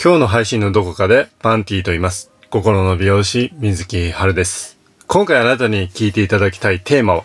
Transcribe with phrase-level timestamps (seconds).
[0.00, 2.30] 今日の配信のどこかでパンティと言います。
[2.50, 4.78] 心の美容師、水木春です。
[5.08, 7.24] 今回あなたに聞いていただきたいテーマは、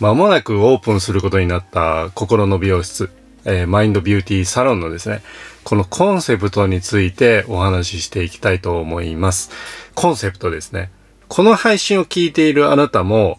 [0.00, 3.08] 間もなくオープンすることになった心の美容室、
[3.46, 5.22] えーマインドビューティーサロンのですね、
[5.64, 9.50] このコンセプトについてお話ししていきたいと思います。
[9.94, 10.90] コンセプトですね。
[11.28, 13.38] この配信を聞いているあなたも、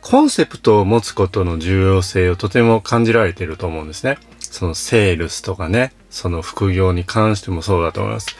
[0.00, 4.16] コンセプトを持つことの重要性をとても感じられていると思うんですね。
[4.52, 8.36] そのセールスとかね、その副業に関してもそうだと思います。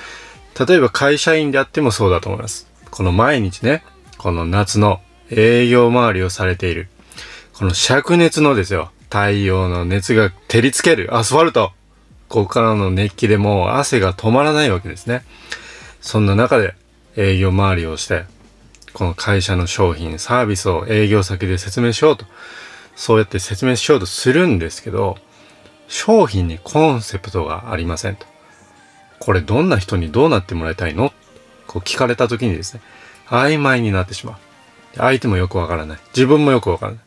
[0.69, 2.69] 例えば会社員であってもそうだと思います。
[2.91, 3.83] この毎日ね、
[4.19, 5.01] この夏の
[5.31, 6.89] 営業周りをされている。
[7.55, 11.73] この灼熱のですよ、太陽の熱が照りつけるアスファルト。
[12.29, 15.25] ここからの熱気でもう汗が止まらないわけですね。
[16.03, 16.75] そんな中で
[17.17, 18.25] 営業周りをして、
[18.93, 22.27] この会社の商品、サービスを営業先で説明しようと。
[22.97, 25.17] そうやって説明しようとするんですけど、
[25.93, 28.27] 商品にコンセプトがありませんと。
[29.19, 31.13] これどんな人にどうなってもらいたいの？
[31.67, 32.81] こう聞かれた時にですね、
[33.27, 34.37] 曖昧になってしまう。
[34.97, 35.99] 相手もよくわからない。
[36.15, 37.01] 自分もよくわからない。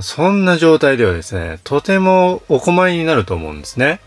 [0.00, 3.98] そんな状態ではですね、とてもお困りになると思うんですね。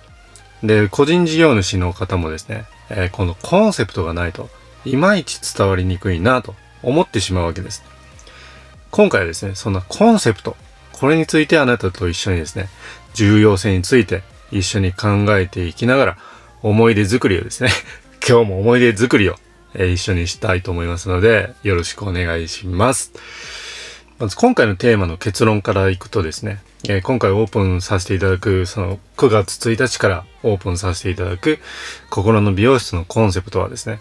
[0.63, 4.49] で、個人事業主の方もですね、えーこのコンセプトがないと、
[4.85, 7.83] いまいち伝わりにくいなと思ってしまうわけです。
[8.91, 10.55] 今回はですね、そんなコンセプト、
[10.93, 12.69] これについてあなたと一緒にですね、
[13.13, 16.17] 重要性について一緒に考えていきながら、
[16.61, 17.69] 思い出作りをですね、
[18.27, 19.35] 今日も思い出作りを、
[19.73, 23.13] 一緒にしたいと思いますので、よろしくお願いします。
[24.19, 31.59] まず今回のテーマの結論からいくとですね、えー今回オープンさせていただく、その9月1日からオープンさせていただく
[32.09, 33.99] 心の美容室のコンセプトはですね、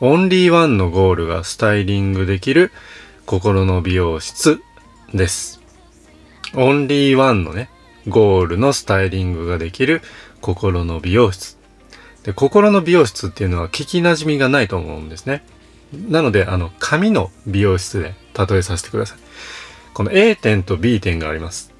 [0.00, 2.70] オンリーワンのゴールがスタイリングできる
[3.24, 4.60] 心の美容室
[5.14, 5.60] です。
[6.54, 7.70] オンリーワンのね、
[8.08, 10.02] ゴールのスタイリングができる
[10.40, 11.56] 心の美容室。
[12.22, 15.44] で、心の美容室っていうのは聞き馴染みがないと思うんですね。
[15.92, 19.18] なので、あの、紙の美容室で例えさせてください。
[19.94, 21.72] この A 点と B 点があります。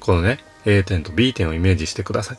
[0.00, 2.38] このね、A 点と B 点をイメージしてください。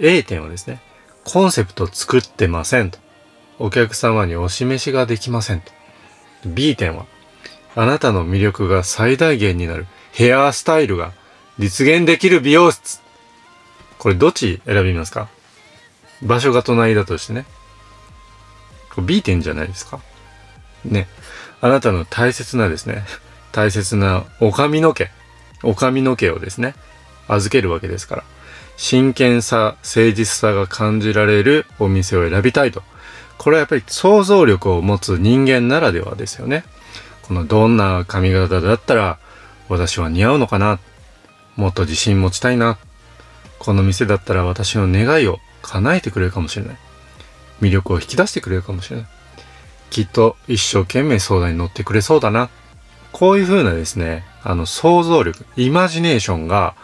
[0.00, 0.80] A 点はですね、
[1.24, 2.98] コンセプト作ってませんと。
[3.58, 5.72] お客様にお示しができませんと。
[6.44, 7.06] B 点は、
[7.74, 11.12] あなたの魅力が最大限になるヘアスタイルが
[11.58, 13.00] 実現できる美容室。
[13.98, 15.28] これどっち選びますか？
[16.22, 17.46] 場所が隣だとしてね。
[18.94, 20.00] これ B 点じゃないですか？
[20.84, 21.08] ね。
[21.60, 23.02] あなたの大切なですね、
[23.50, 25.10] 大切なお髪の毛、
[25.64, 26.74] お髪の毛をですね、
[27.26, 28.24] 預けるわけですから。
[28.76, 32.84] 真剣さ、誠実さが感じられるお店を選びたいと。
[33.36, 36.62] これはやっぱり想像力を持つ人間ならではですよね。
[37.22, 39.18] このどんな髪型だったら
[39.68, 40.78] 私は似合うのかな
[41.58, 42.78] もっと自信持ちたいな。
[43.58, 46.76] この店だったら私の願いを叶えてくれるかもしれない。
[47.60, 49.06] 魅力を引き出してくれるかもしれない。
[49.90, 52.48] きっと一生懸命相談に乗ってくれそうだな。
[53.10, 56.76] こういう風なですね、あの想像力、イマジネーションが、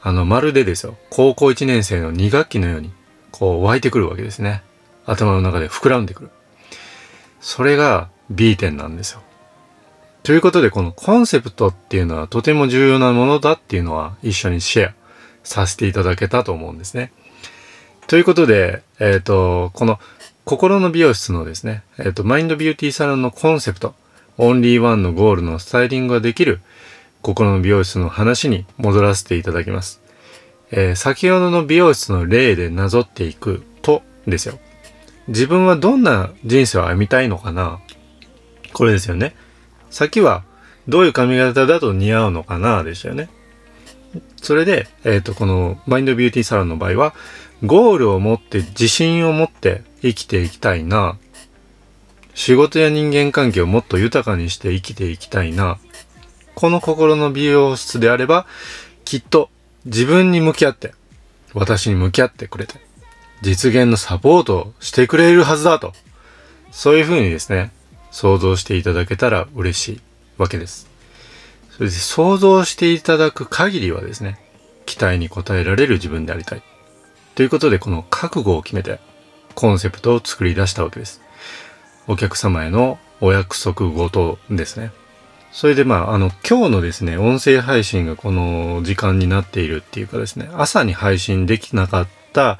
[0.00, 2.92] あのまるでですよ、高校1年生の2学期のように、
[3.32, 4.62] こう湧いてくるわけですね。
[5.04, 6.30] 頭の中で膨らんでくる。
[7.42, 9.20] それが B 点なんですよ。
[10.26, 14.94] ということで、このコンセプトっていうのはとても重要なものだっていうのは一緒にシェア
[15.44, 17.12] させていただけたと思うんですね。
[18.08, 20.00] ということで、えっ、と、この
[20.44, 23.94] 心の美容室のですね、えっ、と、マインドビューティーサロンのコンセプト、
[24.36, 26.58] オンリーワンのゴールのスタイリングができる
[27.22, 30.00] 心の美容室の話に戻らせていただきます。
[30.72, 34.58] えー先ほどの美容室の例でなぞっていくとですよ。
[35.28, 37.78] 自分はどんな人生を歩みたいのかな？
[38.72, 39.36] これですよね。
[39.96, 40.44] 先は
[40.88, 43.30] どういう髪型だと似合うのかなでしたよね。
[44.42, 47.14] それで、えっ、と、このマインドビューティーサロンの場合は、
[47.64, 51.16] ゴールを持って自信を持って生きていきたいな。
[52.34, 55.78] 仕事や人間関係をもっと豊かにして生きていきたいな。
[56.54, 58.46] この心の美容室であれば、
[59.06, 59.48] きっと
[59.86, 60.92] 自分に向き合って、
[61.54, 62.74] 私に向き合ってくれて、
[63.40, 65.94] 実現のサポートをしてくれるはずだと。
[66.70, 67.72] そういうふうにですね、
[68.10, 70.00] 想像していただけたら嬉しい
[70.38, 70.88] わけです。
[71.70, 74.38] それで想像していただく限りはですね、
[74.86, 76.62] 期待に応えられる自分でありたい。
[77.34, 78.98] ということで、この覚悟を決めて、
[79.54, 81.20] コンセプトを作り出したわけです。
[82.06, 84.90] お客様へのお約束ごとですね。
[85.52, 92.58] それでまあ、あの、今日のですね、音声配信がこの時間になっているっていうかですね、朝に配信できなかった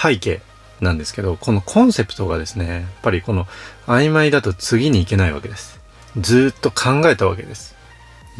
[0.00, 0.40] 背景
[0.80, 3.46] なんですけど、このコンセプトがですね、やっぱりこの
[3.86, 5.80] 曖昧だと次に行けないわけです。
[6.18, 7.74] ずっと考えたわけです。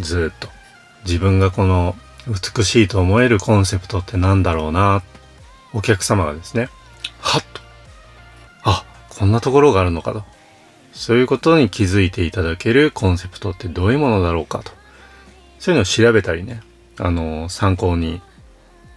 [0.00, 0.49] ずっと。
[1.05, 1.94] 自分がこの
[2.27, 5.03] 美しいと思えるコンセプトってなんだろうな。
[5.73, 6.69] お客様がですね、
[7.21, 7.61] はっと。
[8.65, 10.25] あ、こんなところがあるのかと。
[10.93, 14.73] そういうことに気づいていただけるコンセプトってどういうものだろうかと。
[15.59, 16.62] そういうのを調べたりね、
[16.99, 18.23] あの、参考に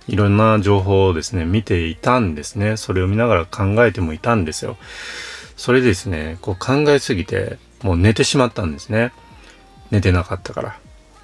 [0.09, 2.77] いろんな情報をですね、見ていたんですね。
[2.77, 4.75] それを見ながら考えてもいたんですよ。
[5.55, 9.13] それでですね、こう考えすぎて、もう寝てしまったんですね。
[9.91, 10.69] 寝てなかったから。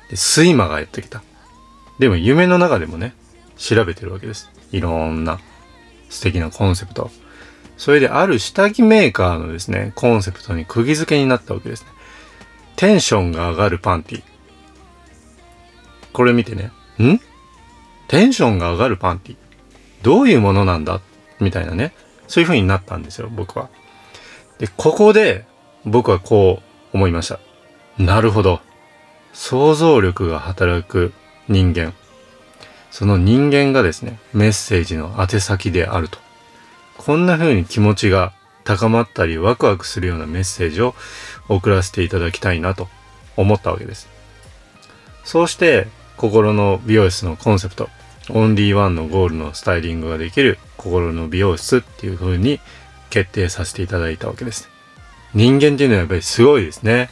[0.09, 1.23] で、睡魔がやってきた。
[1.97, 3.15] でも夢の中でもね、
[3.57, 4.51] 調べてるわけです。
[4.71, 5.39] いろんな
[6.09, 7.09] 素敵なコンセプト。
[7.77, 11.87] それである下着メーカーのですね、コンセプトに釘付けになったわけですね。
[12.75, 14.23] テンションが上がるパンティ。
[16.13, 17.19] これ見てね、ん
[18.07, 19.35] テンションが上がるパンティ。
[20.01, 21.01] どういうものなんだ？
[21.39, 21.93] みたいなね。
[22.27, 23.69] そういう風になったんですよ、僕は。
[24.59, 25.45] で、ここで
[25.85, 26.61] 僕はこ
[26.93, 27.39] う思いました。
[27.97, 28.61] なるほど。
[29.33, 31.13] 想像力が働く
[31.47, 31.93] 人間。
[32.91, 36.17] その人間がですね、メッセージの宛先であると。
[36.97, 38.31] こんな風に気持ちが
[38.63, 40.95] 高まったりワクワクするようなメッセージを
[41.49, 42.87] 送らせていただきたいなと
[43.35, 44.07] 思ったわけです。
[45.23, 45.87] そうして
[46.17, 47.89] 心の美容室のコンセプト、
[48.29, 52.59] オンリーワンのゴールのスタイリングができる心の美容室っていう風に
[53.09, 54.69] 決定させていただいたわけです。
[55.33, 57.09] 人間っていうのはやっぱりすごいですね。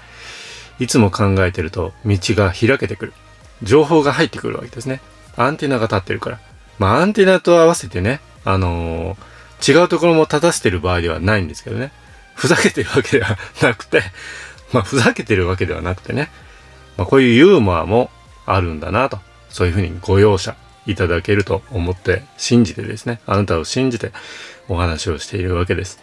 [0.80, 3.14] いつも考えてると道が開けてくる。
[3.62, 5.02] 情報が入ってくるわけですね。
[5.36, 6.40] アンテナが立ってるから。
[6.80, 11.92] まあアンテナと合わせてね、あのー、違うところも立たせてる場合ではないんですけどね。
[12.36, 14.02] ふざけてるわけではなくて、
[14.72, 16.30] まあふざけてるわけではなくてね。
[16.98, 18.10] まあこういうユーモアも
[18.46, 19.20] あるんだなと。
[19.50, 20.56] そういうふうにご容赦
[20.86, 24.12] いただけると思って信じてですね、あなたを信じて
[24.68, 26.00] お話をしているわけです。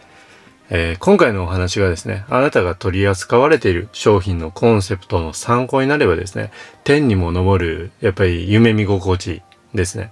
[0.73, 6.53] えー、今回のお話がですね、あなたが取り扱われている商品のコンセプトの参考になればですね、
[6.85, 9.43] 天にも昇る、やっぱり夢見心地
[9.75, 10.11] ですね。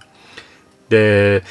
[0.89, 1.43] で、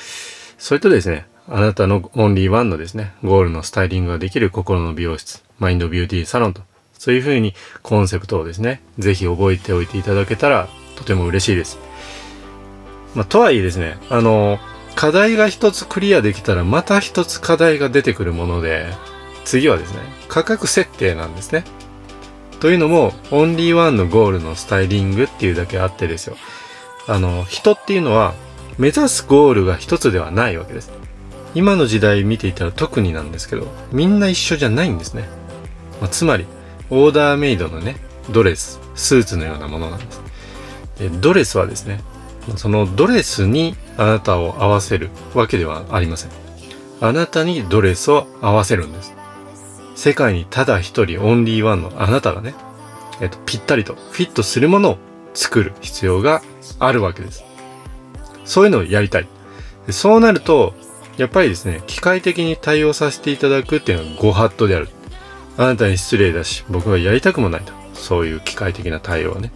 [0.58, 6.60] それとですね、あなたのオンリーワンのですね、ゴールのスタイリングができる心の美容室、マインドビューティーサロンと、
[6.98, 11.78] そういうふうにコンセプトをですね、ぜひ覚えておいていただけたらとても嬉しいです。
[13.14, 14.58] まあ、とはいえですね、あの、
[14.94, 18.86] 課題が一つクリアできたらまた一つ課題が出てくるもので、
[19.44, 21.64] 次はですね、価格設定なんですね。
[22.60, 26.36] というのも、オンリーワンのゴールのスタイリングっていうだけあってですよ。
[27.06, 28.34] あの、人っていうのは、
[28.76, 30.90] 目指すゴールが一つではないわけです。
[31.54, 35.28] 今の時代見ていたら特になんですけど、みんな一緒じゃないんですね。
[36.00, 36.46] まあ、つまり、
[36.90, 37.96] オーダーメイドのね、
[38.31, 40.20] ドレス、スーツのようなものなんです。
[40.99, 42.00] でドレスはですね、
[42.56, 46.31] そのドレスにあなたを合わせるわけではありません。
[47.00, 49.14] あなたにドレスを合わせるんです。
[49.94, 52.55] 世界にただ一人オンリーワンのあなたがね、
[53.20, 54.99] えっと、ぴったりとフィットするものを
[55.35, 56.43] 作る必要が
[56.79, 57.44] あるわけです。
[58.44, 59.29] そういうのをやりたい。
[59.90, 60.75] そうなると、
[61.17, 64.88] やっぱりですね、機械的に対応させていただくっていうのはご法度である。
[65.58, 67.72] あなたに失礼だし、僕はやりたくもないと。
[67.93, 69.50] そういう機械的な対応はね。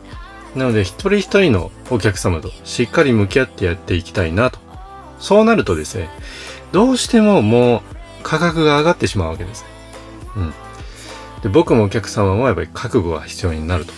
[0.56, 4.58] なので一人一人のお客様としっかり向き合ってやっていきたいなと。
[5.20, 6.10] そうなるとですね、
[6.72, 7.81] どうしてももう
[8.25, 9.64] 価格が上がってしまうわけです。
[10.37, 10.52] うん。
[11.43, 13.93] で、僕もお客様もやっぱり覚悟が必要になると。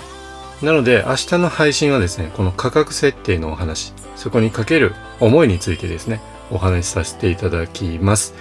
[0.62, 8.34] なので明日の配信はですね、この価格設定のお話、そこにかける思いについてですね、お話しさせていただきます。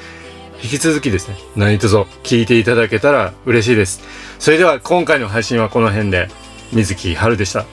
[0.63, 4.01] 引き続きですね、何卒聞いていただけたら嬉しいです。
[4.40, 6.30] それでは今回の配信はこの辺で、
[6.71, 7.66] 水木春でした。